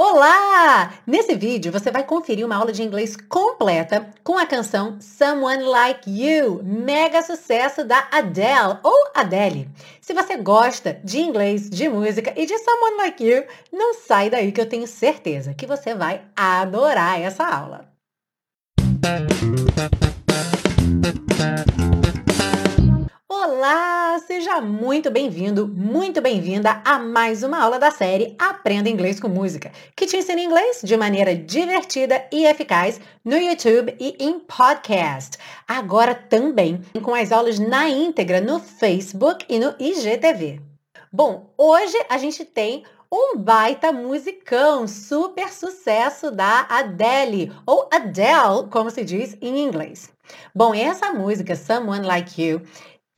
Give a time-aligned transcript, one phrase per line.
[0.00, 0.94] Olá!
[1.04, 6.08] Nesse vídeo você vai conferir uma aula de inglês completa com a canção Someone Like
[6.08, 9.68] You, mega sucesso da Adele ou Adele.
[10.00, 14.52] Se você gosta de inglês, de música e de Someone Like You, não sai daí
[14.52, 17.88] que eu tenho certeza que você vai adorar essa aula.
[23.60, 29.28] Olá, seja muito bem-vindo, muito bem-vinda a mais uma aula da série Aprenda Inglês com
[29.28, 35.38] Música, que te ensina inglês de maneira divertida e eficaz no YouTube e em podcast.
[35.66, 40.60] Agora também com as aulas na íntegra no Facebook e no IGTV.
[41.12, 48.88] Bom, hoje a gente tem um baita musicão, super sucesso da Adele, ou Adele, como
[48.88, 50.12] se diz em inglês.
[50.54, 52.60] Bom, essa música, Someone Like You,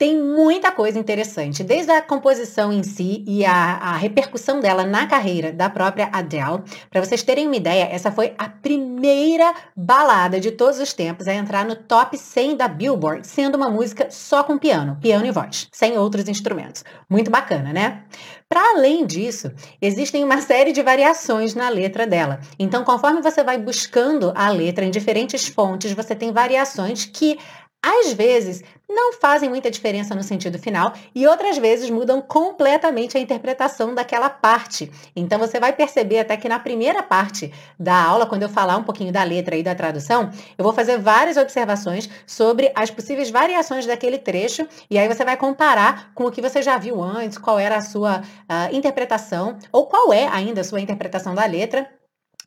[0.01, 5.05] tem muita coisa interessante, desde a composição em si e a, a repercussão dela na
[5.05, 6.63] carreira da própria Adele.
[6.89, 11.35] Para vocês terem uma ideia, essa foi a primeira balada de todos os tempos a
[11.35, 15.67] entrar no top 100 da Billboard, sendo uma música só com piano, piano e voz,
[15.71, 16.83] sem outros instrumentos.
[17.07, 18.01] Muito bacana, né?
[18.49, 22.39] Para além disso, existem uma série de variações na letra dela.
[22.57, 27.37] Então, conforme você vai buscando a letra em diferentes fontes, você tem variações que
[27.83, 33.19] às vezes não fazem muita diferença no sentido final e outras vezes mudam completamente a
[33.19, 34.91] interpretação daquela parte.
[35.15, 38.83] Então você vai perceber até que na primeira parte da aula, quando eu falar um
[38.83, 43.85] pouquinho da letra e da tradução, eu vou fazer várias observações sobre as possíveis variações
[43.85, 47.57] daquele trecho e aí você vai comparar com o que você já viu antes, qual
[47.57, 51.87] era a sua uh, interpretação ou qual é ainda a sua interpretação da letra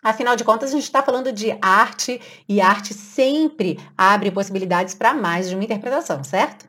[0.05, 5.15] Afinal de contas, a gente está falando de arte e arte sempre abre possibilidades para
[5.15, 6.69] mais de uma interpretação, certo?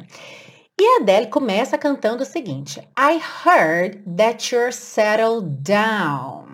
[0.78, 6.53] E a Adele começa cantando o seguinte: I heard that you're settled down.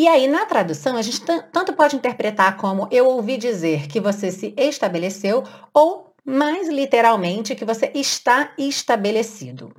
[0.00, 1.20] E aí, na tradução, a gente
[1.52, 5.44] tanto pode interpretar como eu ouvi dizer que você se estabeleceu,
[5.74, 9.70] ou mais literalmente, que você está estabelecido.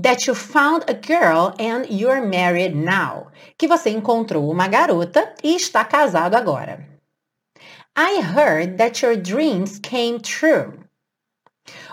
[0.00, 3.32] That you found a girl and you're married now.
[3.58, 6.88] Que você encontrou uma garota e está casado agora.
[7.98, 10.78] I heard that your dreams came true.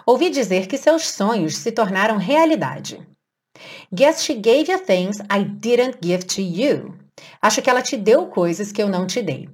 [0.06, 3.10] Ouvi dizer que seus sonhos se tornaram realidade.
[3.94, 6.94] Guess she gave you things I didn't give to you.
[7.41, 9.50] Acho que ela te deu coisas que eu não te dei.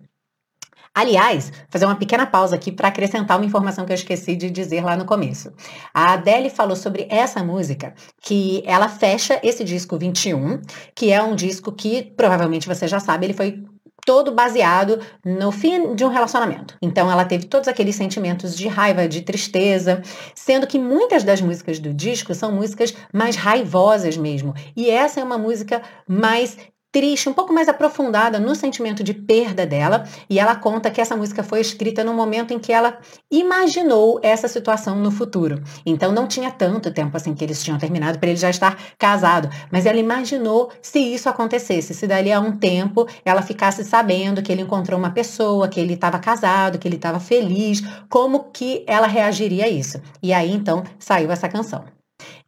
[0.94, 4.84] Aliás, fazer uma pequena pausa aqui para acrescentar uma informação que eu esqueci de dizer
[4.84, 5.52] lá no começo.
[5.92, 10.62] A Adele falou sobre essa música, que ela fecha esse disco 21,
[10.96, 13.64] que é um disco que provavelmente você já sabe, ele foi
[14.08, 16.78] todo baseado no fim de um relacionamento.
[16.82, 20.02] Então ela teve todos aqueles sentimentos de raiva, de tristeza,
[20.34, 24.54] sendo que muitas das músicas do disco são músicas mais raivosas mesmo.
[24.78, 26.58] E essa é uma música mais
[26.98, 31.16] triste, um pouco mais aprofundada no sentimento de perda dela, e ela conta que essa
[31.16, 32.98] música foi escrita no momento em que ela
[33.30, 35.62] imaginou essa situação no futuro.
[35.86, 39.48] Então não tinha tanto tempo assim que eles tinham terminado para ele já estar casado,
[39.72, 44.52] mas ela imaginou se isso acontecesse, se dali a um tempo ela ficasse sabendo que
[44.52, 47.80] ele encontrou uma pessoa, que ele estava casado, que ele estava feliz,
[48.10, 50.02] como que ela reagiria a isso.
[50.20, 51.86] E aí então saiu essa canção.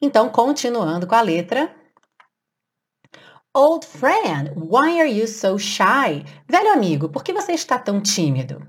[0.01, 1.69] Então, continuando com a letra,
[3.55, 6.23] Old friend, why are you so shy?
[6.47, 8.61] Velho amigo, por que você está tão tímido?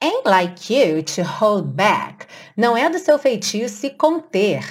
[0.00, 2.26] Ain't like you to hold back.
[2.56, 4.64] Não é do seu feitio se conter.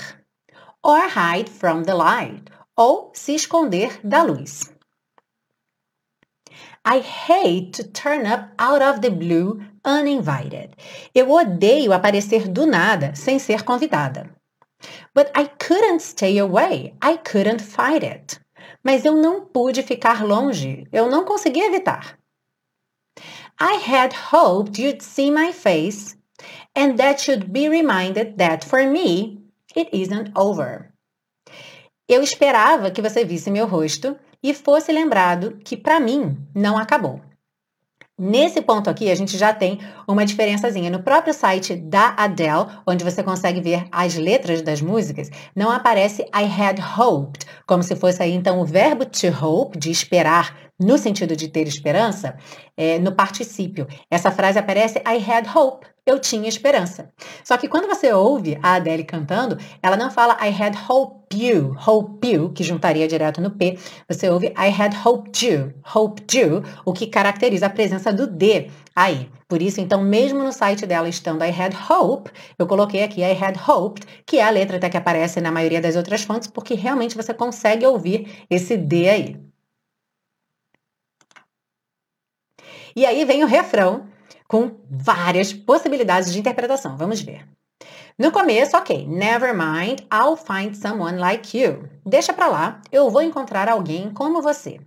[0.84, 2.50] Or hide from the light.
[2.76, 4.74] Ou se esconder da luz.
[6.84, 10.72] I hate to turn up out of the blue uninvited.
[11.14, 14.36] Eu odeio aparecer do nada sem ser convidada.
[15.14, 16.96] But I couldn't stay away.
[17.04, 18.40] I couldn't fight it
[18.88, 22.18] mas eu não pude ficar longe, eu não consegui evitar.
[23.60, 26.16] I had hoped you'd see my face
[26.74, 29.44] and that you'd be reminded that for me
[29.76, 30.94] it isn't over.
[32.08, 37.20] Eu esperava que você visse meu rosto e fosse lembrado que para mim não acabou.
[38.20, 39.78] Nesse ponto aqui, a gente já tem
[40.08, 40.90] uma diferençazinha.
[40.90, 46.24] No próprio site da Adele, onde você consegue ver as letras das músicas, não aparece
[46.36, 50.98] I had hoped, como se fosse aí então o verbo to hope, de esperar, no
[50.98, 52.38] sentido de ter esperança,
[52.76, 53.88] é, no particípio.
[54.10, 57.12] Essa frase aparece I had hope, eu tinha esperança.
[57.44, 61.76] Só que quando você ouve a Adele cantando, ela não fala I had hope you,
[61.86, 63.78] hope you, que juntaria direto no P.
[64.08, 68.70] Você ouve I had hoped you, hoped you, o que caracteriza a presença do D
[68.96, 69.30] aí.
[69.48, 73.32] Por isso, então, mesmo no site dela estando I had hope, eu coloquei aqui I
[73.32, 76.74] had hoped, que é a letra até que aparece na maioria das outras fontes, porque
[76.74, 79.48] realmente você consegue ouvir esse D aí.
[82.96, 84.08] E aí vem o refrão,
[84.48, 86.98] com várias possibilidades de interpretação.
[86.98, 87.46] Vamos ver.
[88.18, 91.88] No começo, ok, never mind, I'll find someone like you.
[92.04, 94.80] Deixa pra lá, eu vou encontrar alguém como você.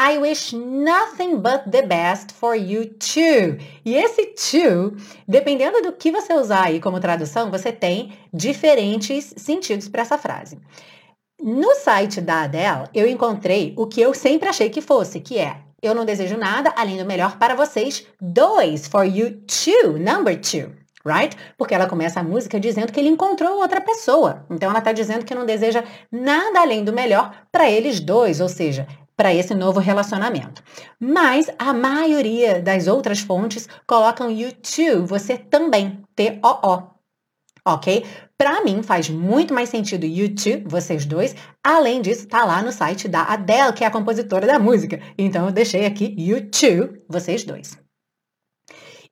[0.00, 3.58] I wish nothing but the best for you too.
[3.84, 4.96] E esse too,
[5.28, 10.58] dependendo do que você usar aí como tradução, você tem diferentes sentidos para essa frase.
[11.38, 15.58] No site da Adele, eu encontrei o que eu sempre achei que fosse, que é
[15.82, 18.86] eu não desejo nada além do melhor para vocês dois.
[18.86, 20.72] For you two, number two.
[21.04, 21.34] Right?
[21.56, 24.44] Porque ela começa a música dizendo que ele encontrou outra pessoa.
[24.50, 25.82] Então ela está dizendo que não deseja
[26.12, 28.86] nada além do melhor para eles dois, ou seja,
[29.16, 30.62] para esse novo relacionamento.
[30.98, 36.99] Mas a maioria das outras fontes colocam you too, você também, T-O-O.
[37.66, 38.04] Ok?
[38.38, 41.34] Para mim faz muito mais sentido YouTube, vocês dois.
[41.62, 45.00] Além disso, tá lá no site da Adele, que é a compositora da música.
[45.18, 47.78] Então eu deixei aqui YouTube, vocês dois.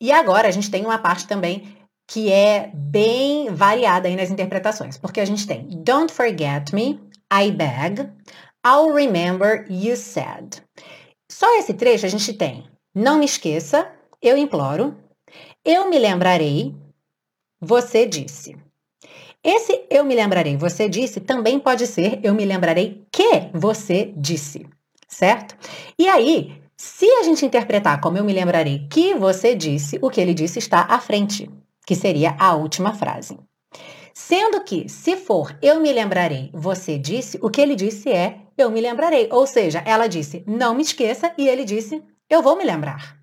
[0.00, 1.76] E agora a gente tem uma parte também
[2.08, 7.50] que é bem variada aí nas interpretações, porque a gente tem Don't forget me, I
[7.50, 8.08] beg,
[8.66, 10.62] I'll remember you said.
[11.30, 13.92] Só esse trecho a gente tem Não me esqueça,
[14.22, 14.96] eu imploro,
[15.64, 16.74] eu me lembrarei,
[17.60, 18.56] você disse.
[19.42, 24.66] Esse eu me lembrarei, você disse, também pode ser eu me lembrarei que você disse,
[25.06, 25.56] certo?
[25.98, 30.20] E aí, se a gente interpretar como eu me lembrarei que você disse, o que
[30.20, 31.48] ele disse está à frente,
[31.86, 33.38] que seria a última frase.
[34.12, 38.70] Sendo que, se for eu me lembrarei, você disse, o que ele disse é eu
[38.70, 39.28] me lembrarei.
[39.30, 43.17] Ou seja, ela disse não me esqueça e ele disse eu vou me lembrar.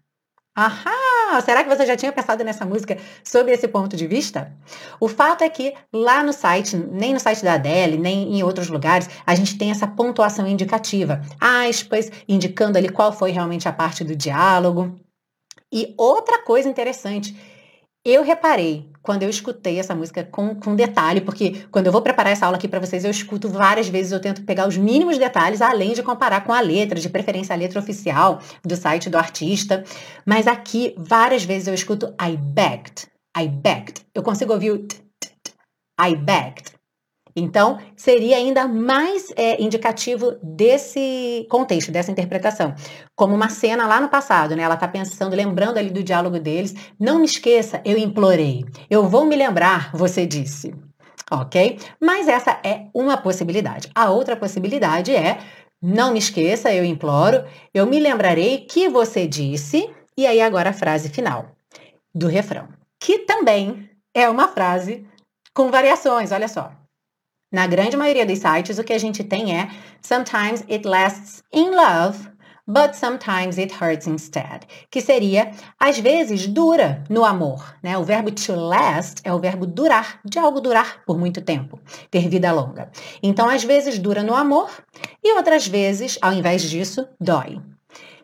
[0.56, 1.42] Ahá!
[1.44, 4.54] Será que você já tinha pensado nessa música sob esse ponto de vista?
[5.02, 8.70] O fato é que lá no site, nem no site da Adele, nem em outros
[8.70, 14.02] lugares, a gente tem essa pontuação indicativa, aspas, indicando ali qual foi realmente a parte
[14.06, 14.98] do diálogo.
[15.74, 17.36] E outra coisa interessante,
[18.06, 22.34] eu reparei quando eu escutei essa música com, com detalhe, porque quando eu vou preparar
[22.34, 25.62] essa aula aqui para vocês, eu escuto várias vezes, eu tento pegar os mínimos detalhes,
[25.62, 29.84] além de comparar com a letra, de preferência a letra oficial do site do artista.
[30.26, 34.02] Mas aqui, várias vezes eu escuto I begged, I begged.
[34.14, 35.54] Eu consigo ouvir o t, t, t,
[36.00, 36.76] I begged.
[37.36, 42.74] Então, seria ainda mais é, indicativo desse contexto, dessa interpretação.
[43.14, 44.64] Como uma cena lá no passado, né?
[44.64, 46.74] Ela está pensando, lembrando ali do diálogo deles.
[46.98, 48.64] Não me esqueça, eu implorei.
[48.90, 50.74] Eu vou me lembrar, você disse.
[51.30, 51.78] Ok?
[52.00, 53.90] Mas essa é uma possibilidade.
[53.94, 55.40] A outra possibilidade é:
[55.82, 59.90] não me esqueça, eu imploro, eu me lembrarei que você disse.
[60.18, 61.48] E aí, agora a frase final
[62.14, 65.06] do refrão, que também é uma frase
[65.54, 66.72] com variações, olha só.
[67.52, 69.70] Na grande maioria dos sites, o que a gente tem é
[70.02, 72.28] Sometimes it lasts in love,
[72.68, 77.98] but sometimes it hurts instead, que seria às vezes dura no amor, né?
[77.98, 82.28] O verbo to last é o verbo durar, de algo durar por muito tempo, ter
[82.28, 82.90] vida longa.
[83.22, 84.70] Então, às vezes dura no amor
[85.24, 87.62] e outras vezes, ao invés disso, dói.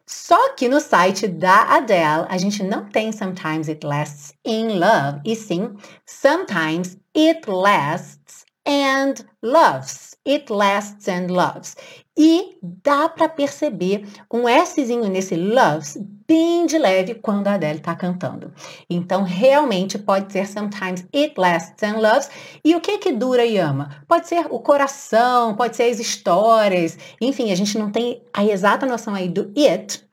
[0.07, 5.21] Só que no site da Adele, a gente não tem Sometimes It Lasts in Love,
[5.23, 5.73] e sim
[6.05, 8.40] Sometimes It Lasts
[8.71, 10.15] and Loves.
[10.23, 11.75] It lasts and loves.
[12.15, 15.97] E dá para perceber um Szinho nesse loves
[16.27, 18.53] bem de leve quando a Adele está cantando.
[18.87, 22.29] Então, realmente pode ser sometimes it lasts and loves.
[22.63, 24.03] E o que que dura e ama?
[24.07, 26.99] Pode ser o coração, pode ser as histórias.
[27.19, 30.03] Enfim, a gente não tem a exata noção aí do it,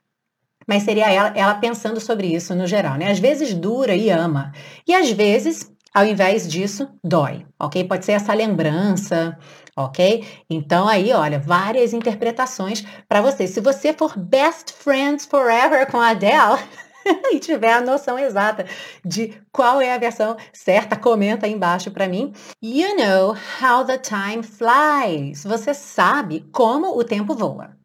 [0.67, 3.11] mas seria ela, ela pensando sobre isso no geral, né?
[3.11, 4.51] Às vezes dura e ama.
[4.87, 7.83] E às vezes ao invés disso, dói, ok?
[7.83, 9.37] Pode ser essa lembrança,
[9.75, 10.25] ok?
[10.49, 13.47] Então aí, olha, várias interpretações para você.
[13.47, 16.59] Se você for best friends forever com a Adele
[17.31, 18.65] e tiver a noção exata
[19.03, 22.33] de qual é a versão certa, comenta aí embaixo para mim.
[22.61, 25.43] You know how the time flies.
[25.43, 27.77] Você sabe como o tempo voa.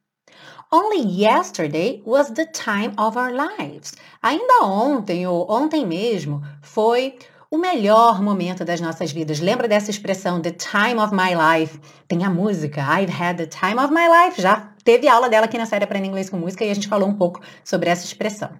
[0.72, 3.92] Only yesterday was the time of our lives.
[4.20, 7.16] Ainda ontem ou ontem mesmo foi
[7.54, 9.38] o melhor momento das nossas vidas.
[9.38, 11.78] Lembra dessa expressão, the time of my life?
[12.08, 14.42] Tem a música, I've had the time of my life.
[14.42, 17.08] Já teve aula dela aqui na série Aprenda Inglês com Música e a gente falou
[17.08, 18.50] um pouco sobre essa expressão.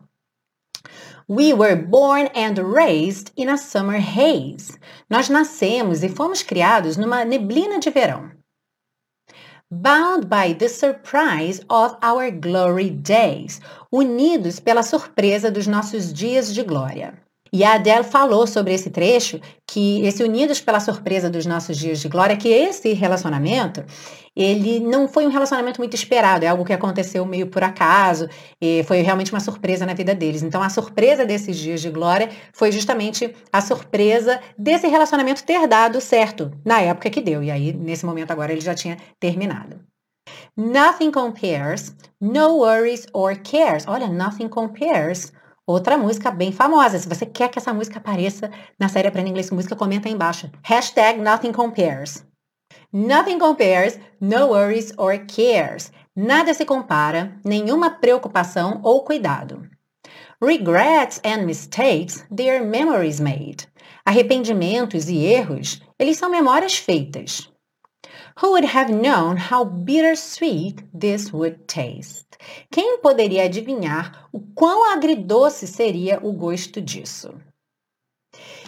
[1.29, 4.79] We were born and raised in a summer haze.
[5.11, 8.31] Nós nascemos e fomos criados numa neblina de verão.
[9.73, 13.61] Bound by the surprise of our glory days.
[13.91, 17.24] Unidos pela surpresa dos nossos dias de glória.
[17.55, 22.01] E a Adele falou sobre esse trecho, que esse Unidos pela Surpresa dos Nossos Dias
[22.01, 23.85] de Glória, que esse relacionamento,
[24.35, 28.29] ele não foi um relacionamento muito esperado, é algo que aconteceu meio por acaso,
[28.87, 30.43] foi realmente uma surpresa na vida deles.
[30.43, 36.01] Então, a surpresa desses dias de glória foi justamente a surpresa desse relacionamento ter dado
[36.01, 37.41] certo na época que deu.
[37.41, 39.79] E aí, nesse momento agora, ele já tinha terminado.
[40.57, 43.87] Nothing compares, no worries or cares.
[43.87, 45.33] Olha, nothing compares
[45.67, 46.99] Outra música bem famosa.
[46.99, 50.15] Se você quer que essa música apareça na série Aprenda Inglês com Música, comenta aí
[50.15, 50.51] embaixo.
[50.63, 52.23] Hashtag Nothing Compares.
[52.93, 55.91] Nothing compares, no worries or cares.
[56.15, 59.67] Nada se compara, nenhuma preocupação ou cuidado.
[60.41, 63.67] Regrets and mistakes, they are memories made.
[64.05, 67.51] Arrependimentos e erros, eles são memórias feitas.
[68.41, 72.37] Who would have known how bittersweet this would taste?
[72.69, 77.33] Quem poderia adivinhar o quão agridoce seria o gosto disso?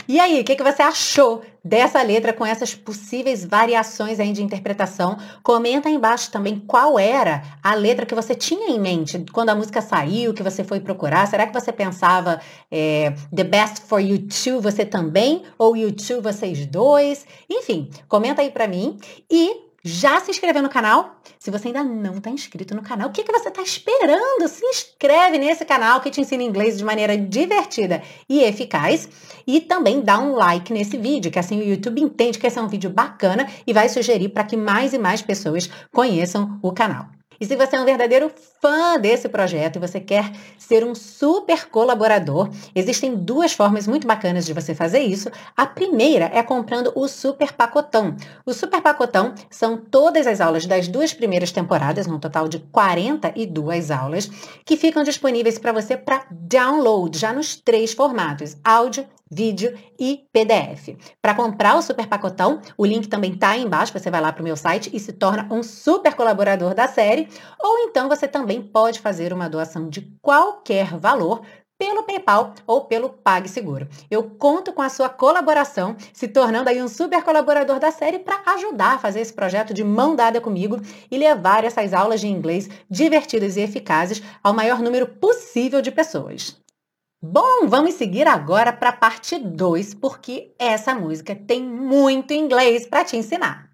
[0.08, 4.42] E aí, o que, que você achou dessa letra com essas possíveis variações aí de
[4.42, 5.18] interpretação?
[5.42, 9.54] Comenta aí embaixo também qual era a letra que você tinha em mente quando a
[9.54, 11.26] música saiu, que você foi procurar.
[11.26, 15.42] Será que você pensava é, The Best for You Two, você também?
[15.58, 17.26] Ou You Two, vocês dois?
[17.50, 18.98] Enfim, comenta aí pra mim.
[19.30, 21.20] E já se inscreveu no canal?
[21.38, 24.48] Se você ainda não está inscrito no canal, o que, que você está esperando?
[24.48, 29.08] Se inscreve nesse canal que te ensina inglês de maneira divertida e eficaz.
[29.46, 32.62] E também dá um like nesse vídeo, que assim o YouTube entende que esse é
[32.62, 37.15] um vídeo bacana e vai sugerir para que mais e mais pessoas conheçam o canal.
[37.40, 41.68] E se você é um verdadeiro fã desse projeto e você quer ser um super
[41.68, 45.30] colaborador, existem duas formas muito bacanas de você fazer isso.
[45.56, 48.16] A primeira é comprando o Super Pacotão.
[48.44, 53.90] O Super Pacotão são todas as aulas das duas primeiras temporadas, num total de 42
[53.90, 54.30] aulas,
[54.64, 60.96] que ficam disponíveis para você para download, já nos três formatos: áudio, vídeo e PDF.
[61.20, 64.40] Para comprar o super pacotão, o link também está aí embaixo, você vai lá para
[64.40, 67.28] o meu site e se torna um super colaborador da série,
[67.60, 71.42] ou então você também pode fazer uma doação de qualquer valor
[71.78, 73.88] pelo PayPal ou pelo PagSeguro.
[74.10, 78.42] Eu conto com a sua colaboração, se tornando aí um super colaborador da série para
[78.54, 80.80] ajudar a fazer esse projeto de mão dada comigo
[81.10, 86.56] e levar essas aulas de inglês divertidas e eficazes ao maior número possível de pessoas.
[87.22, 93.04] Bom, vamos seguir agora para a parte 2, porque essa música tem muito inglês para
[93.04, 93.70] te ensinar.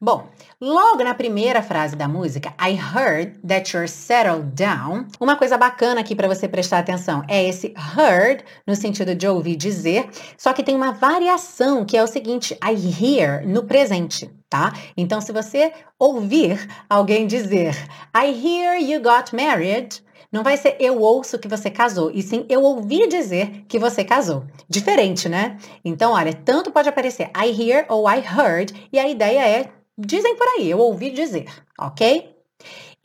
[0.00, 0.28] Bom,
[0.60, 5.06] logo na primeira frase da música, I heard that you're settled down.
[5.20, 9.54] Uma coisa bacana aqui para você prestar atenção é esse heard, no sentido de ouvir
[9.54, 14.72] dizer, só que tem uma variação que é o seguinte, I hear no presente, tá?
[14.96, 17.74] Então, se você ouvir alguém dizer
[18.16, 22.44] I hear you got married, Não vai ser eu ouço que você casou, e sim
[22.48, 24.44] eu ouvi dizer que você casou.
[24.68, 25.56] Diferente, né?
[25.84, 30.36] Então, olha, tanto pode aparecer I hear ou I heard, e a ideia é dizem
[30.36, 31.46] por aí, eu ouvi dizer,
[31.78, 32.37] ok?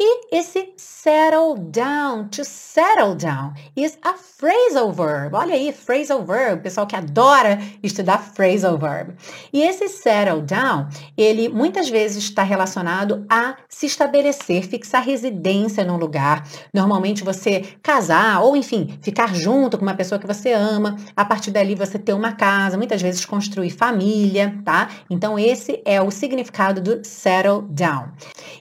[0.05, 5.33] E esse settle down, to settle down, is a phrasal verb.
[5.33, 9.13] Olha aí, phrasal verb, pessoal que adora estudar phrasal verb.
[9.53, 15.95] E esse settle down, ele muitas vezes está relacionado a se estabelecer, fixar residência num
[15.95, 16.45] lugar.
[16.73, 20.97] Normalmente você casar, ou enfim, ficar junto com uma pessoa que você ama.
[21.15, 24.89] A partir dali você ter uma casa, muitas vezes construir família, tá?
[25.09, 28.09] Então esse é o significado do settle down.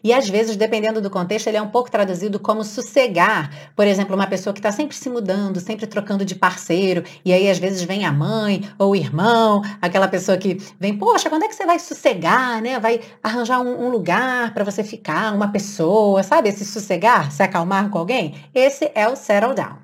[0.05, 3.51] E às vezes, dependendo do contexto, ele é um pouco traduzido como sossegar.
[3.75, 7.49] Por exemplo, uma pessoa que está sempre se mudando, sempre trocando de parceiro, e aí
[7.49, 11.49] às vezes vem a mãe ou o irmão, aquela pessoa que vem, poxa, quando é
[11.49, 12.79] que você vai sossegar, né?
[12.79, 16.49] Vai arranjar um, um lugar para você ficar, uma pessoa, sabe?
[16.49, 18.35] Esse sossegar, se acalmar com alguém.
[18.55, 19.82] Esse é o settle down.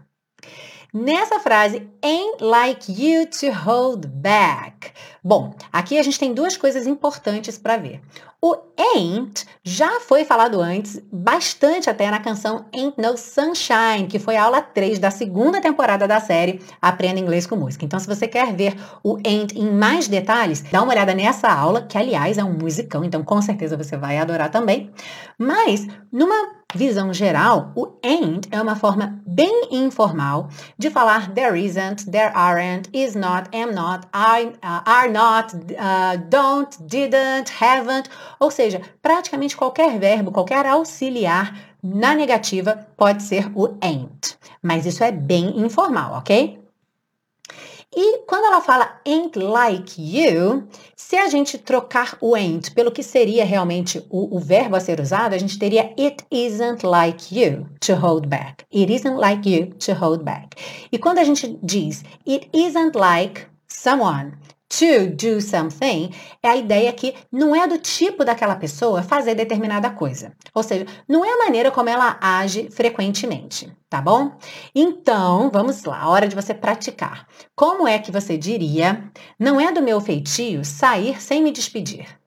[0.92, 4.90] Nessa frase, ain't like you to hold back.
[5.23, 8.00] Bom, aqui a gente tem duas coisas importantes para ver.
[8.40, 8.57] O
[8.95, 14.45] ain't já foi falado antes, bastante até na canção Ain't No Sunshine, que foi a
[14.45, 17.85] aula 3 da segunda temporada da série Aprenda Inglês com Música.
[17.85, 21.83] Então, se você quer ver o ain't em mais detalhes, dá uma olhada nessa aula,
[21.83, 24.90] que aliás é um musicão, então com certeza você vai adorar também.
[25.37, 32.11] Mas, numa visão geral, o ain't é uma forma bem informal de falar there isn't,
[32.11, 38.51] there aren't, is not, am not, I, uh, are not, uh, don't, didn't, haven't ou
[38.51, 44.37] seja, praticamente qualquer verbo, qualquer auxiliar na negativa pode ser o ain't.
[44.63, 46.59] Mas isso é bem informal, ok?
[47.95, 53.02] E quando ela fala ain't like you, se a gente trocar o ain't pelo que
[53.02, 57.66] seria realmente o, o, verbo a ser usado, a gente teria it isn't like you
[57.80, 58.64] to hold back.
[58.71, 60.57] It isn't like you to hold back.
[60.92, 64.33] E quando a gente diz it isn't like someone,
[64.69, 66.11] to do something
[66.43, 70.33] é a ideia que não é do tipo daquela pessoa fazer determinada coisa.
[70.55, 74.37] Ou seja, não é a maneira como ela age frequentemente, tá bom?
[74.75, 77.27] Então, vamos lá, hora de você praticar.
[77.57, 82.19] Como é que você diria: não é do meu feitio sair sem me despedir?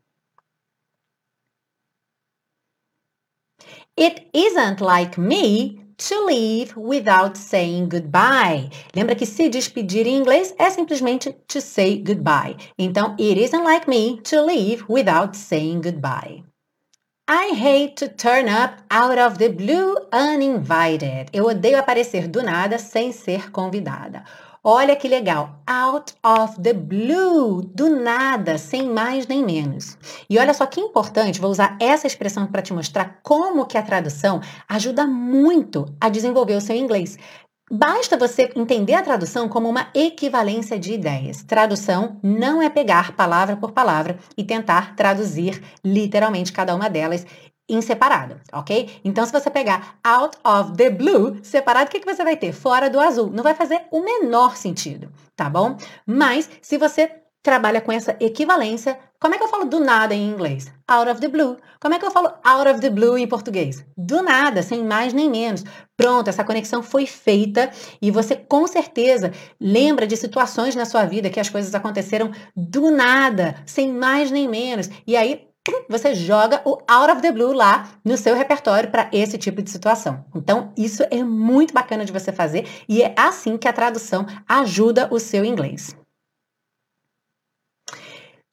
[3.97, 8.69] It isn't like me to leave without saying goodbye.
[8.95, 12.55] Lembra que se despedir em inglês é simplesmente to say goodbye.
[12.77, 16.43] Então, it isn't like me to leave without saying goodbye.
[17.27, 21.29] I hate to turn up out of the blue uninvited.
[21.31, 24.25] Eu odeio aparecer do nada sem ser convidada.
[24.63, 25.59] Olha que legal.
[25.65, 27.63] Out of the blue.
[27.63, 29.97] Do nada, sem mais nem menos.
[30.29, 33.81] E olha só que importante, vou usar essa expressão para te mostrar como que a
[33.81, 37.17] tradução ajuda muito a desenvolver o seu inglês.
[37.71, 41.41] Basta você entender a tradução como uma equivalência de ideias.
[41.41, 47.25] Tradução não é pegar palavra por palavra e tentar traduzir literalmente cada uma delas
[47.71, 48.99] em separado, ok?
[49.03, 52.51] Então, se você pegar out of the blue separado, o que, que você vai ter?
[52.51, 53.31] Fora do azul.
[53.31, 55.77] Não vai fazer o menor sentido, tá bom?
[56.05, 60.29] Mas, se você trabalha com essa equivalência, como é que eu falo do nada em
[60.29, 60.71] inglês?
[60.87, 61.57] Out of the blue.
[61.79, 63.85] Como é que eu falo out of the blue em português?
[63.97, 65.63] Do nada, sem mais nem menos.
[65.95, 71.29] Pronto, essa conexão foi feita e você com certeza lembra de situações na sua vida
[71.29, 74.89] que as coisas aconteceram do nada, sem mais nem menos.
[75.07, 75.47] E aí
[75.87, 79.69] você joga o out of the blue lá no seu repertório para esse tipo de
[79.69, 80.25] situação.
[80.35, 85.07] Então, isso é muito bacana de você fazer e é assim que a tradução ajuda
[85.11, 85.95] o seu inglês.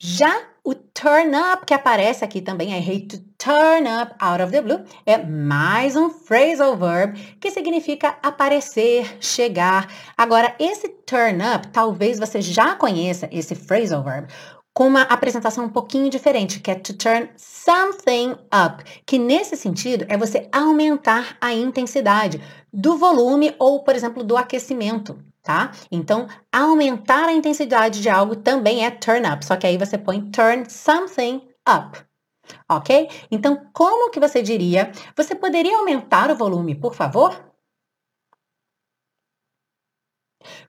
[0.01, 4.53] Já o turn up, que aparece aqui também, I hate to turn up out of
[4.53, 9.89] the blue, é mais um phrasal verb que significa aparecer, chegar.
[10.17, 14.29] Agora, esse turn up, talvez você já conheça esse phrasal verb
[14.79, 20.07] com uma apresentação um pouquinho diferente, que é to turn something up, que nesse sentido
[20.09, 22.41] é você aumentar a intensidade
[22.73, 25.73] do volume ou, por exemplo, do aquecimento, tá?
[25.91, 30.31] Então, aumentar a intensidade de algo também é turn up, só que aí você põe
[30.31, 31.99] turn something up.
[32.71, 33.11] Ok?
[33.33, 34.93] Então, como que você diria?
[35.17, 37.37] Você poderia aumentar o volume, por favor?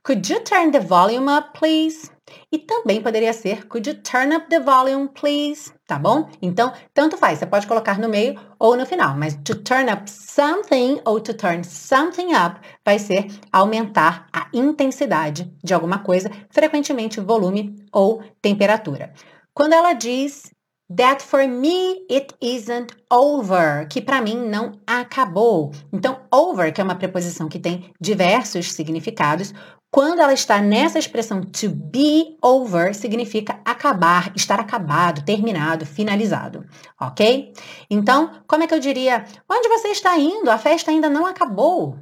[0.02, 2.10] Could you turn the volume up, please?
[2.52, 5.72] E também poderia ser Could you turn up the volume, please?
[5.86, 6.28] Tá bom?
[6.40, 10.08] Então, tanto faz, você pode colocar no meio ou no final, mas to turn up
[10.10, 17.20] something ou to turn something up vai ser aumentar a intensidade de alguma coisa, frequentemente
[17.20, 19.12] volume ou temperatura.
[19.52, 20.50] Quando ela diz
[20.92, 25.70] That for me it isn't over, que para mim não acabou.
[25.92, 29.54] Então, over, que é uma preposição que tem diversos significados,
[29.90, 36.64] quando ela está nessa expressão to be over, significa acabar, estar acabado, terminado, finalizado,
[37.00, 37.52] ok?
[37.90, 39.24] Então, como é que eu diria?
[39.48, 40.50] Onde você está indo?
[40.50, 41.98] A festa ainda não acabou.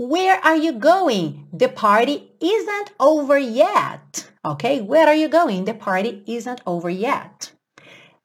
[0.00, 1.48] Where are you going?
[1.56, 4.28] The party isn't over yet.
[4.44, 5.64] Okay, where are you going?
[5.64, 7.52] The party isn't over yet.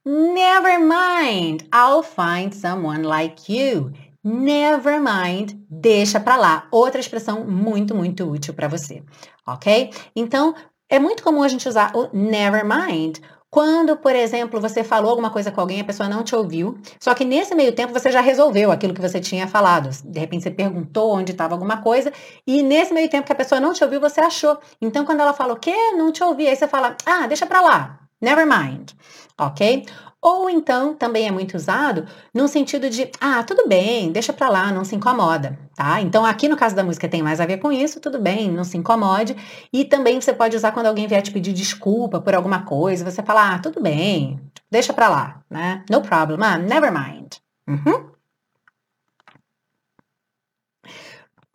[0.05, 3.93] Never mind, I'll find someone like you.
[4.23, 6.67] Never mind, deixa pra lá.
[6.71, 9.03] Outra expressão muito, muito útil para você,
[9.45, 9.91] ok?
[10.15, 10.55] Então,
[10.89, 13.17] é muito comum a gente usar o never mind
[13.53, 17.13] quando, por exemplo, você falou alguma coisa com alguém, a pessoa não te ouviu, só
[17.13, 19.91] que nesse meio tempo você já resolveu aquilo que você tinha falado.
[20.03, 22.11] De repente você perguntou onde estava alguma coisa,
[22.47, 24.57] e nesse meio tempo que a pessoa não te ouviu, você achou.
[24.81, 25.75] Então, quando ela fala o quê?
[25.95, 26.47] Não te ouvi.
[26.47, 27.99] Aí você fala, ah, deixa pra lá.
[28.19, 28.89] Never mind.
[29.39, 29.85] Ok?
[30.23, 34.71] Ou então também é muito usado no sentido de, ah, tudo bem, deixa pra lá,
[34.71, 35.99] não se incomoda, tá?
[35.99, 38.63] Então aqui no caso da música tem mais a ver com isso, tudo bem, não
[38.63, 39.35] se incomode.
[39.73, 43.21] E também você pode usar quando alguém vier te pedir desculpa por alguma coisa, você
[43.21, 44.39] fala, ah, tudo bem,
[44.71, 45.83] deixa pra lá, né?
[45.89, 47.33] No problem, ah, never mind.
[47.67, 48.12] Uhum.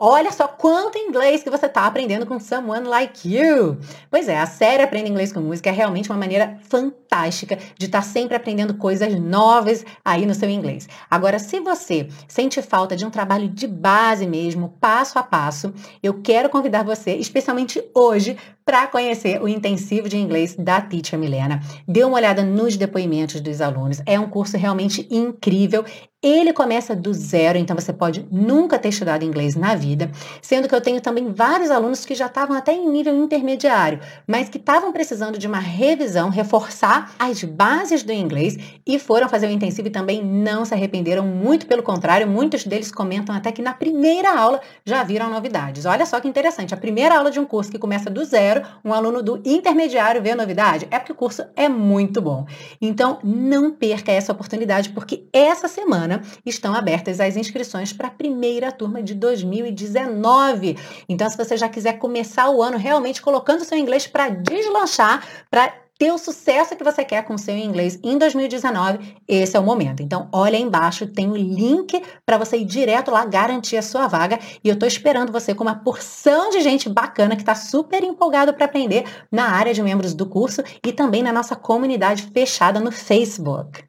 [0.01, 3.79] Olha só quanto inglês que você está aprendendo com Someone Like You.
[4.09, 7.99] Pois é, a série Aprenda Inglês com Música é realmente uma maneira fantástica de estar
[7.99, 10.89] tá sempre aprendendo coisas novas aí no seu inglês.
[11.11, 16.23] Agora, se você sente falta de um trabalho de base mesmo, passo a passo, eu
[16.23, 21.59] quero convidar você, especialmente hoje, para conhecer o intensivo de inglês da Teacher Milena.
[21.89, 24.03] Dê uma olhada nos depoimentos dos alunos.
[24.05, 25.87] É um curso realmente incrível.
[26.21, 30.11] Ele começa do zero, então você pode nunca ter estudado inglês na vida,
[30.43, 34.49] sendo que eu tenho também vários alunos que já estavam até em nível intermediário, mas
[34.49, 39.51] que estavam precisando de uma revisão, reforçar as bases do inglês e foram fazer o
[39.51, 43.73] intensivo e também não se arrependeram, muito pelo contrário, muitos deles comentam até que na
[43.73, 45.87] primeira aula já viram novidades.
[45.87, 48.93] Olha só que interessante, a primeira aula de um curso que começa do zero, um
[48.93, 52.47] aluno do intermediário vê novidade, é porque o curso é muito bom.
[52.81, 58.71] Então, não perca essa oportunidade, porque essa semana estão abertas as inscrições para a primeira
[58.73, 60.77] turma de 2019.
[61.09, 65.73] Então, se você já quiser começar o ano realmente colocando seu inglês para deslanchar, para
[65.99, 69.65] ter o sucesso que você quer com o seu inglês em 2019, esse é o
[69.65, 70.01] momento.
[70.01, 74.07] Então, olha aí embaixo, tem o link para você ir direto lá garantir a sua
[74.07, 74.39] vaga.
[74.63, 78.55] E eu estou esperando você com uma porção de gente bacana que está super empolgado
[78.55, 82.93] para aprender na área de membros do curso e também na nossa comunidade fechada no
[82.93, 83.85] Facebook.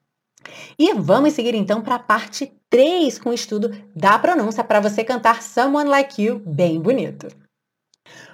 [0.80, 5.04] E vamos seguir então para a parte 3 com o estudo da pronúncia para você
[5.04, 7.28] cantar Someone Like You bem bonito.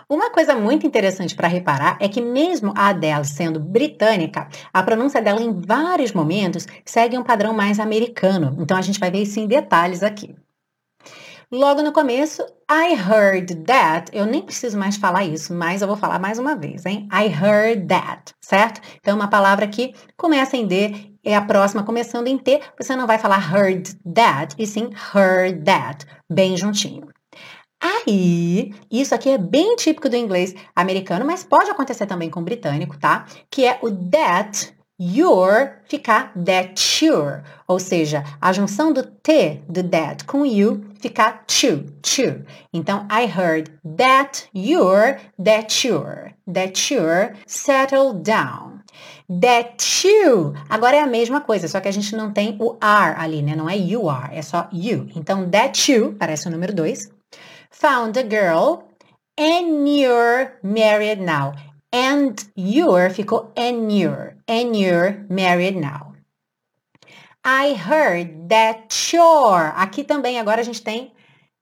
[0.08, 5.20] Uma coisa muito interessante para reparar é que, mesmo a Adele sendo britânica, a pronúncia
[5.20, 8.56] dela em vários momentos segue um padrão mais americano.
[8.60, 10.36] Então a gente vai ver isso em detalhes aqui.
[11.52, 14.12] Logo no começo, I heard that.
[14.14, 17.08] Eu nem preciso mais falar isso, mas eu vou falar mais uma vez, hein?
[17.12, 18.82] I heard that, certo?
[19.00, 23.08] Então, uma palavra que começa em D é a próxima começando em T, você não
[23.08, 27.15] vai falar heard that, e sim heard that, bem juntinho.
[27.86, 32.44] Aí, isso aqui é bem típico do inglês americano, mas pode acontecer também com o
[32.44, 33.28] britânico, tá?
[33.48, 37.44] Que é o that, your, ficar that sure.
[37.68, 42.44] Ou seja, a junção do T, do that, com you, ficar to, to.
[42.74, 48.82] Então, I heard that you're, that sure, that sure, settle down.
[49.30, 50.54] That you.
[50.70, 53.56] Agora é a mesma coisa, só que a gente não tem o are ali, né?
[53.56, 55.08] Não é you are, é só you.
[55.16, 57.15] Então, that you, parece o número 2.
[57.82, 58.88] Found a girl
[59.38, 61.54] and you're married now.
[61.92, 64.38] And you're ficou and you're.
[64.48, 66.14] And you're married now.
[67.44, 69.74] I heard that you're.
[69.76, 71.12] Aqui também agora a gente tem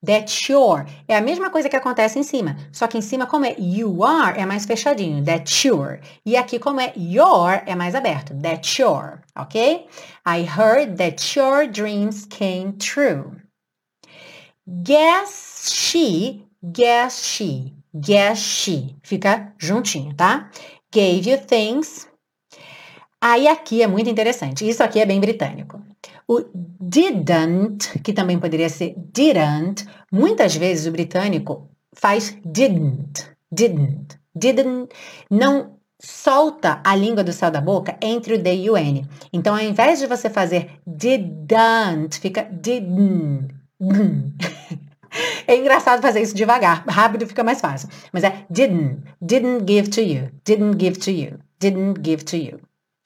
[0.06, 3.46] That your é a mesma coisa que acontece em cima, só que em cima, como
[3.46, 6.02] é you are, é mais fechadinho, that your.
[6.26, 9.88] E aqui, como é your, é mais aberto, that your, ok?
[10.28, 13.32] I heard that your dreams came true.
[14.84, 18.96] Guess she, guess she, guess she.
[19.04, 20.50] Fica juntinho, tá?
[20.92, 22.08] Gave you things.
[23.22, 24.68] Aí aqui é muito interessante.
[24.68, 25.82] Isso aqui é bem britânico.
[26.28, 26.44] O
[26.80, 34.90] didn't, que também poderia ser didn't, muitas vezes o britânico faz didn't, didn't, didn't,
[35.30, 39.08] não solta a língua do céu da boca entre o D e o N.
[39.32, 43.56] Então, ao invés de você fazer didn't, fica didn't.
[45.48, 47.90] É engraçado fazer isso devagar, rápido fica mais fácil.
[48.12, 52.60] Mas é didn't, didn't give to you, didn't give to you, didn't give to you.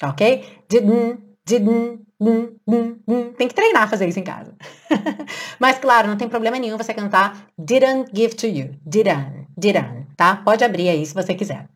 [0.04, 0.46] Ok?
[0.70, 3.34] Didn't, didn't, hum, hum, hum.
[3.38, 4.54] Tem que treinar a fazer isso em casa.
[5.60, 8.76] Mas claro, não tem problema nenhum você cantar didn't give to you.
[8.86, 10.38] Didn't, didn't, tá?
[10.38, 11.68] Pode abrir aí se você quiser.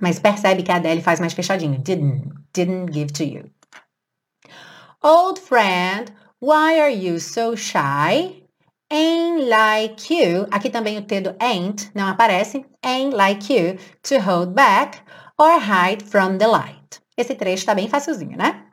[0.00, 1.78] Mas percebe que a Adele faz mais fechadinho.
[1.78, 3.44] Didn't, didn't give to you.
[5.02, 8.41] Old friend, why are you so shy?
[8.92, 10.46] Ain't like you.
[10.50, 12.66] Aqui também o T do ain't não aparece.
[12.84, 15.00] Ain't like you to hold back
[15.38, 17.00] or hide from the light.
[17.16, 18.66] Esse trecho está bem facilzinho, né?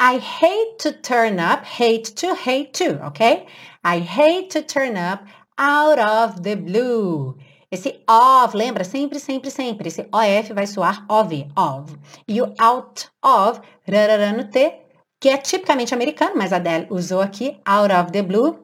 [0.00, 3.46] I hate to turn up, hate to hate to, ok?
[3.84, 5.26] I hate to turn up
[5.58, 7.36] out of the blue.
[7.70, 8.82] Esse of, lembra?
[8.82, 9.88] Sempre, sempre, sempre.
[9.88, 11.94] Esse OF vai soar of, of.
[12.26, 14.72] E o out of, rarará no T,
[15.20, 18.58] que é tipicamente americano, mas a Adele usou aqui, out of the blue.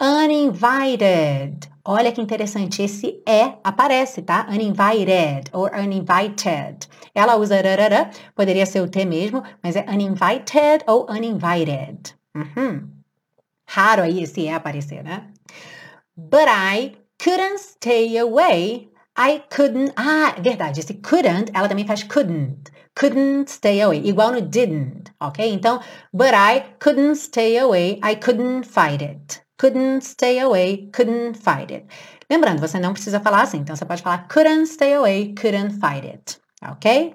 [0.00, 1.70] Uninvited.
[1.84, 4.46] Olha que interessante, esse é aparece, tá?
[4.48, 6.88] Uninvited ou uninvited.
[7.14, 12.14] Ela usa rarará, poderia ser o T mesmo, mas é uninvited ou uninvited.
[12.34, 12.88] Uhum.
[13.66, 15.28] Raro aí esse é aparecer, né?
[16.16, 18.90] But I couldn't stay away.
[19.16, 19.92] I couldn't.
[19.96, 20.80] Ah, verdade.
[20.80, 22.70] Esse couldn't, ela também faz couldn't.
[22.94, 24.02] Couldn't stay away.
[24.04, 25.52] Igual no didn't, ok?
[25.52, 25.80] Então,
[26.12, 27.98] but I couldn't stay away.
[28.02, 29.42] I couldn't fight it.
[29.58, 30.90] Couldn't stay away.
[30.92, 31.86] Couldn't fight it.
[32.28, 33.58] Lembrando, você não precisa falar assim.
[33.58, 35.34] Então, você pode falar couldn't stay away.
[35.34, 36.38] Couldn't fight it.
[36.62, 37.14] Ok?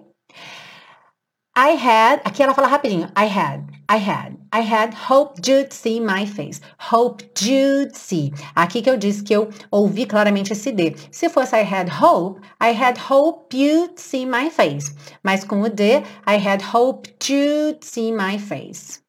[1.56, 2.22] I had.
[2.24, 3.08] Aqui ela fala rapidinho.
[3.18, 3.77] I had.
[3.90, 4.38] I had.
[4.52, 6.60] I had hoped you'd see my face.
[6.78, 8.34] Hoped you'd see.
[8.56, 10.96] Aqui que eu disse que eu ouvi claramente esse D.
[11.10, 14.94] Se fosse I had hope, I had hoped you'd see my face.
[15.24, 19.02] Mas com o D, I had hoped you'd see my face.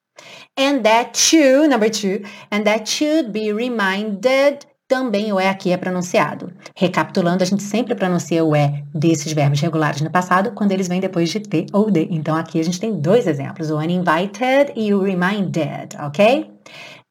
[0.56, 5.77] And that you, number two, and that you'd be reminded também o E aqui é
[5.77, 6.51] pronunciado.
[6.74, 11.01] Recapitulando, a gente sempre pronuncia o E desses verbos regulares no passado quando eles vêm
[11.01, 12.09] depois de T ou D.
[12.11, 16.51] Então, aqui a gente tem dois exemplos, o uninvited e o reminded, ok?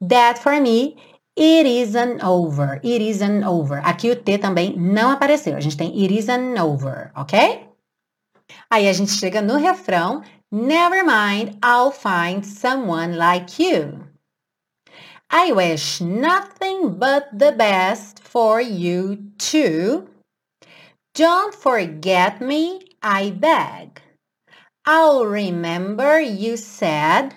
[0.10, 0.96] That for me,
[1.38, 2.82] it isn't over.
[2.84, 3.80] It isn't over.
[3.86, 5.56] Aqui o T também não apareceu.
[5.56, 7.68] A gente tem it isn't over, ok?
[8.72, 14.07] Aí a gente chega no refrão, Never mind, I'll find someone like you.
[15.30, 20.10] I wish nothing but the best for you too.
[21.14, 24.02] Don't forget me, I beg.
[24.86, 27.34] I'll remember you said.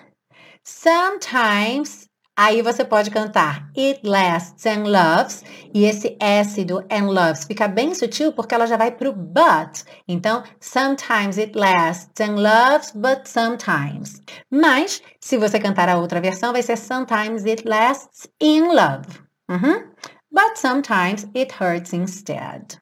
[0.63, 5.43] Sometimes Aí você pode cantar It lasts and loves.
[5.73, 9.83] E esse S do and loves fica bem sutil porque ela já vai pro but.
[10.07, 14.21] Então, sometimes it lasts and loves, but sometimes.
[14.49, 19.21] Mas, se você cantar a outra versão, vai ser sometimes it lasts in love.
[19.49, 19.91] Uhum.
[20.31, 22.79] But sometimes it hurts instead.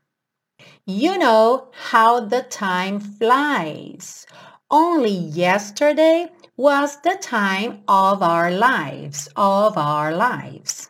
[0.85, 4.25] You know how the time flies.
[4.71, 10.89] Only yesterday was the time of our lives, of our lives.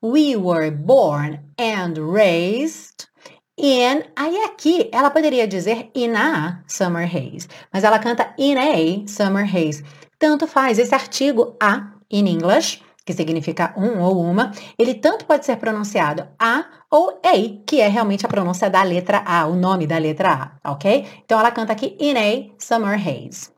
[0.00, 3.06] We were born and raised
[3.56, 4.02] in.
[4.16, 9.44] Aí aqui ela poderia dizer in a summer haze, mas ela canta in a summer
[9.44, 9.84] haze.
[10.18, 15.46] Tanto faz esse artigo a in English, que significa um ou uma, ele tanto pode
[15.46, 17.32] ser pronunciado a ou a,
[17.64, 21.06] que é realmente a pronúncia da letra A, o nome da letra A, ok?
[21.24, 23.51] Então ela canta aqui in a summer haze.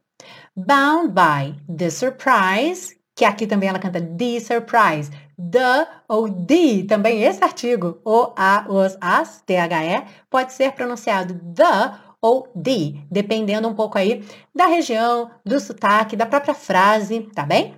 [0.57, 5.11] Bound by the surprise, que aqui também ela canta the surprise.
[5.37, 11.99] The ou the, também esse artigo, o, a, os, as, T-H-E, pode ser pronunciado the
[12.21, 17.77] ou the, dependendo um pouco aí da região, do sotaque, da própria frase, tá bem?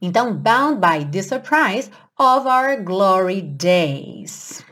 [0.00, 4.62] Então, bound by the surprise of our glory days.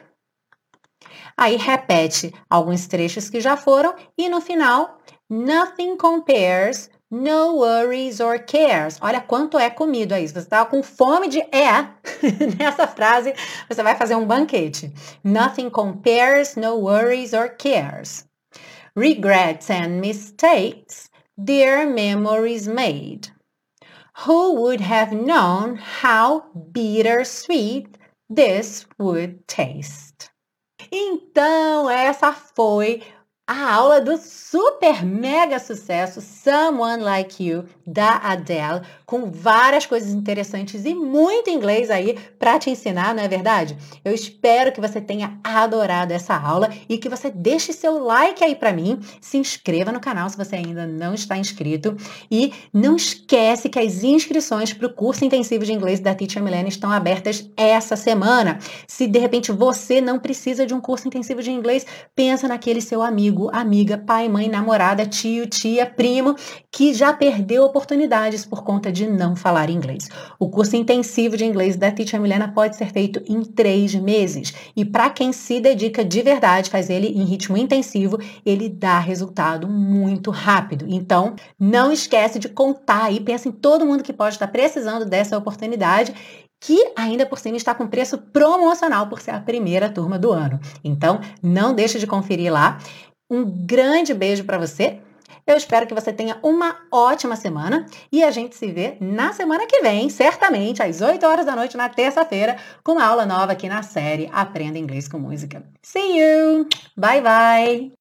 [1.34, 4.98] Aí repete alguns trechos que já foram e no final,
[5.28, 8.98] nothing compares No worries or cares.
[9.00, 10.26] Olha quanto é comido aí.
[10.26, 11.88] Se você está com fome de é
[12.58, 13.32] nessa frase,
[13.68, 14.92] você vai fazer um banquete.
[15.22, 18.26] Nothing compares, no worries or cares.
[18.96, 23.32] Regrets and mistakes, dear memories made.
[24.26, 30.30] Who would have known how bittersweet this would taste?
[30.90, 33.02] Então, essa foi
[33.48, 40.84] a aula do super mega sucesso Someone Like You da Adele, com várias coisas interessantes
[40.84, 43.78] e muito inglês aí para te ensinar, não é verdade?
[44.04, 48.56] Eu espero que você tenha adorado essa aula e que você deixe seu like aí
[48.56, 51.96] para mim, se inscreva no canal se você ainda não está inscrito
[52.28, 56.68] e não esquece que as inscrições para o curso intensivo de inglês da Teacher Millennium
[56.68, 58.58] estão abertas essa semana.
[58.88, 63.02] Se de repente você não precisa de um curso intensivo de inglês, pensa naquele seu
[63.02, 66.34] amigo amigo, amiga, pai, mãe, namorada, tio, tia, primo,
[66.70, 70.08] que já perdeu oportunidades por conta de não falar inglês.
[70.38, 74.54] O curso intensivo de inglês da Teacher Milena pode ser feito em três meses.
[74.74, 79.68] E para quem se dedica de verdade, faz ele em ritmo intensivo, ele dá resultado
[79.68, 80.86] muito rápido.
[80.88, 85.36] Então, não esquece de contar aí, pensa em todo mundo que pode estar precisando dessa
[85.36, 86.14] oportunidade
[86.60, 90.58] que ainda por cima está com preço promocional por ser a primeira turma do ano.
[90.82, 92.78] Então, não deixe de conferir lá.
[93.28, 95.00] Um grande beijo para você.
[95.46, 99.66] Eu espero que você tenha uma ótima semana e a gente se vê na semana
[99.66, 103.68] que vem, certamente às 8 horas da noite na terça-feira, com uma aula nova aqui
[103.68, 105.64] na série Aprenda Inglês com Música.
[105.82, 106.68] See you.
[106.96, 107.92] Bye bye.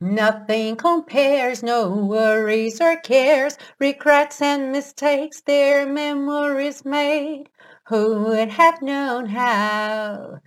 [0.00, 7.50] Nothing compares, no worries or cares, regrets and mistakes, their memories made.
[7.88, 10.40] Who would have known how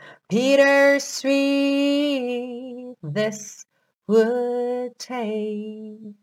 [3.04, 3.66] this
[4.08, 6.23] would taste?